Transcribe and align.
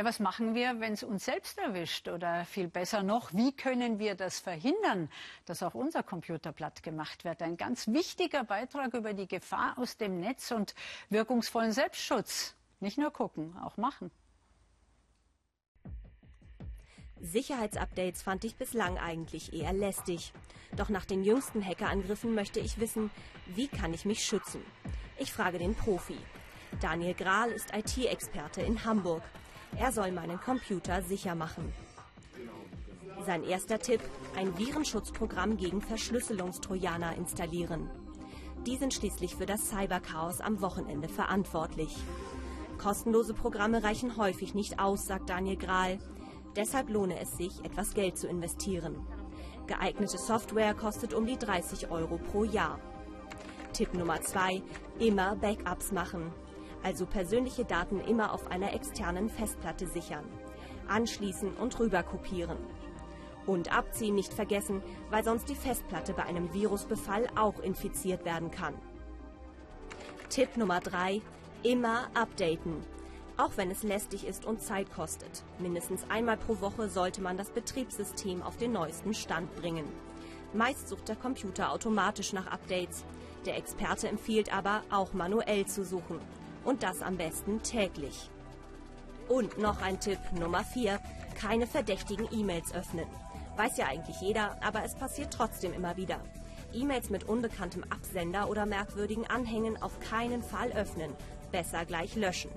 Ja, 0.00 0.06
was 0.06 0.18
machen 0.18 0.54
wir, 0.54 0.80
wenn 0.80 0.94
es 0.94 1.02
uns 1.02 1.26
selbst 1.26 1.58
erwischt? 1.58 2.08
Oder 2.08 2.46
viel 2.46 2.68
besser 2.68 3.02
noch, 3.02 3.34
wie 3.34 3.52
können 3.52 3.98
wir 3.98 4.14
das 4.14 4.40
verhindern, 4.40 5.10
dass 5.44 5.62
auch 5.62 5.74
unser 5.74 6.02
Computer 6.02 6.52
platt 6.52 6.82
gemacht 6.82 7.22
wird? 7.26 7.42
Ein 7.42 7.58
ganz 7.58 7.86
wichtiger 7.86 8.42
Beitrag 8.42 8.94
über 8.94 9.12
die 9.12 9.28
Gefahr 9.28 9.76
aus 9.76 9.98
dem 9.98 10.18
Netz 10.18 10.52
und 10.52 10.74
wirkungsvollen 11.10 11.72
Selbstschutz. 11.72 12.54
Nicht 12.80 12.96
nur 12.96 13.10
gucken, 13.10 13.54
auch 13.62 13.76
machen. 13.76 14.10
Sicherheitsupdates 17.20 18.22
fand 18.22 18.44
ich 18.44 18.56
bislang 18.56 18.96
eigentlich 18.96 19.52
eher 19.52 19.74
lästig. 19.74 20.32
Doch 20.78 20.88
nach 20.88 21.04
den 21.04 21.24
jüngsten 21.24 21.62
Hackerangriffen 21.62 22.34
möchte 22.34 22.58
ich 22.58 22.80
wissen, 22.80 23.10
wie 23.48 23.68
kann 23.68 23.92
ich 23.92 24.06
mich 24.06 24.24
schützen? 24.24 24.64
Ich 25.18 25.30
frage 25.30 25.58
den 25.58 25.74
Profi. 25.74 26.16
Daniel 26.80 27.12
Grahl 27.12 27.50
ist 27.50 27.74
IT-Experte 27.74 28.62
in 28.62 28.82
Hamburg. 28.86 29.22
Er 29.76 29.92
soll 29.92 30.12
meinen 30.12 30.40
Computer 30.40 31.02
sicher 31.02 31.34
machen. 31.34 31.72
Sein 33.26 33.44
erster 33.44 33.78
Tipp, 33.78 34.00
ein 34.36 34.56
Virenschutzprogramm 34.58 35.56
gegen 35.56 35.80
Verschlüsselungstrojaner 35.80 37.16
installieren. 37.16 37.90
Die 38.66 38.76
sind 38.76 38.92
schließlich 38.92 39.36
für 39.36 39.46
das 39.46 39.68
Cyberchaos 39.68 40.40
am 40.40 40.60
Wochenende 40.60 41.08
verantwortlich. 41.08 41.96
Kostenlose 42.78 43.34
Programme 43.34 43.82
reichen 43.82 44.16
häufig 44.16 44.54
nicht 44.54 44.78
aus, 44.78 45.06
sagt 45.06 45.28
Daniel 45.30 45.56
Grahl. 45.56 45.98
Deshalb 46.56 46.90
lohne 46.90 47.18
es 47.20 47.36
sich, 47.36 47.64
etwas 47.64 47.94
Geld 47.94 48.18
zu 48.18 48.26
investieren. 48.26 49.06
Geeignete 49.66 50.18
Software 50.18 50.74
kostet 50.74 51.14
um 51.14 51.26
die 51.26 51.38
30 51.38 51.90
Euro 51.90 52.18
pro 52.18 52.44
Jahr. 52.44 52.80
Tipp 53.72 53.94
Nummer 53.94 54.20
2. 54.20 54.62
Immer 54.98 55.36
Backups 55.36 55.92
machen. 55.92 56.32
Also 56.82 57.06
persönliche 57.06 57.64
Daten 57.64 58.00
immer 58.00 58.32
auf 58.32 58.50
einer 58.50 58.72
externen 58.72 59.28
Festplatte 59.28 59.86
sichern. 59.86 60.24
Anschließen 60.88 61.54
und 61.54 61.78
rüber 61.78 62.02
kopieren. 62.02 62.58
Und 63.46 63.76
abziehen 63.76 64.14
nicht 64.14 64.32
vergessen, 64.32 64.82
weil 65.10 65.24
sonst 65.24 65.48
die 65.48 65.54
Festplatte 65.54 66.12
bei 66.12 66.24
einem 66.24 66.52
Virusbefall 66.52 67.26
auch 67.36 67.58
infiziert 67.60 68.24
werden 68.24 68.50
kann. 68.50 68.74
Tipp 70.28 70.56
Nummer 70.56 70.80
3. 70.80 71.20
Immer 71.62 72.08
updaten. 72.14 72.76
Auch 73.36 73.56
wenn 73.56 73.70
es 73.70 73.82
lästig 73.82 74.26
ist 74.26 74.44
und 74.44 74.60
Zeit 74.60 74.92
kostet. 74.92 75.42
Mindestens 75.58 76.04
einmal 76.10 76.36
pro 76.36 76.60
Woche 76.60 76.88
sollte 76.88 77.22
man 77.22 77.36
das 77.36 77.50
Betriebssystem 77.50 78.42
auf 78.42 78.56
den 78.56 78.72
neuesten 78.72 79.14
Stand 79.14 79.54
bringen. 79.56 79.86
Meist 80.52 80.88
sucht 80.88 81.08
der 81.08 81.16
Computer 81.16 81.72
automatisch 81.72 82.32
nach 82.32 82.46
Updates. 82.48 83.04
Der 83.46 83.56
Experte 83.56 84.08
empfiehlt 84.08 84.54
aber, 84.54 84.82
auch 84.90 85.12
manuell 85.14 85.64
zu 85.66 85.84
suchen. 85.84 86.20
Und 86.64 86.82
das 86.82 87.02
am 87.02 87.16
besten 87.16 87.62
täglich. 87.62 88.30
Und 89.28 89.58
noch 89.58 89.80
ein 89.80 90.00
Tipp 90.00 90.18
Nummer 90.38 90.64
4. 90.64 91.00
Keine 91.34 91.66
verdächtigen 91.66 92.28
E-Mails 92.32 92.74
öffnen. 92.74 93.06
Weiß 93.56 93.76
ja 93.76 93.86
eigentlich 93.86 94.20
jeder, 94.20 94.56
aber 94.62 94.84
es 94.84 94.94
passiert 94.94 95.32
trotzdem 95.32 95.72
immer 95.72 95.96
wieder. 95.96 96.20
E-Mails 96.72 97.10
mit 97.10 97.24
unbekanntem 97.24 97.84
Absender 97.90 98.48
oder 98.48 98.66
merkwürdigen 98.66 99.26
Anhängen 99.26 99.80
auf 99.82 99.98
keinen 100.00 100.42
Fall 100.42 100.72
öffnen. 100.72 101.12
Besser 101.50 101.84
gleich 101.84 102.14
löschen. 102.14 102.50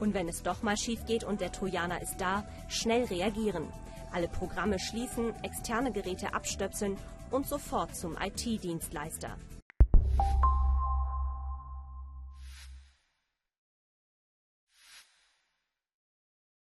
Und 0.00 0.14
wenn 0.14 0.28
es 0.28 0.42
doch 0.42 0.62
mal 0.62 0.76
schief 0.76 1.04
geht 1.06 1.24
und 1.24 1.40
der 1.40 1.52
Trojaner 1.52 2.02
ist 2.02 2.18
da, 2.18 2.44
schnell 2.68 3.04
reagieren. 3.04 3.72
Alle 4.12 4.28
Programme 4.28 4.78
schließen, 4.78 5.34
externe 5.42 5.92
Geräte 5.92 6.34
abstöpseln 6.34 6.96
und 7.30 7.46
sofort 7.46 7.96
zum 7.96 8.16
IT-Dienstleister. 8.20 9.36